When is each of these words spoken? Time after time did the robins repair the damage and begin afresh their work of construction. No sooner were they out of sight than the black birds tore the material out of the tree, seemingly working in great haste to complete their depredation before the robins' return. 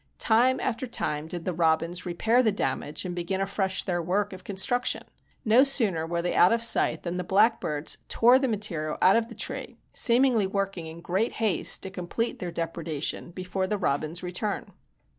Time 0.17 0.59
after 0.59 0.87
time 0.87 1.27
did 1.27 1.45
the 1.45 1.53
robins 1.53 2.07
repair 2.07 2.41
the 2.41 2.51
damage 2.51 3.05
and 3.05 3.13
begin 3.13 3.39
afresh 3.39 3.83
their 3.83 4.01
work 4.01 4.33
of 4.33 4.43
construction. 4.43 5.03
No 5.45 5.63
sooner 5.63 6.07
were 6.07 6.23
they 6.23 6.33
out 6.33 6.51
of 6.51 6.63
sight 6.63 7.03
than 7.03 7.17
the 7.17 7.23
black 7.23 7.61
birds 7.61 7.99
tore 8.09 8.39
the 8.39 8.47
material 8.47 8.97
out 8.99 9.15
of 9.15 9.27
the 9.27 9.35
tree, 9.35 9.77
seemingly 9.93 10.47
working 10.47 10.87
in 10.87 11.01
great 11.01 11.33
haste 11.33 11.83
to 11.83 11.91
complete 11.91 12.39
their 12.39 12.49
depredation 12.49 13.29
before 13.29 13.67
the 13.67 13.77
robins' 13.77 14.23
return. 14.23 14.71